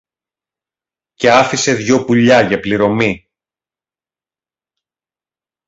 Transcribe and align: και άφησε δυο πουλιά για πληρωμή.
και 1.13 1.31
άφησε 1.31 1.73
δυο 1.73 2.05
πουλιά 2.05 2.41
για 2.41 2.59
πληρωμή. 2.59 3.31